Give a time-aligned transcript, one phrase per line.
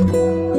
[0.00, 0.49] 嗯。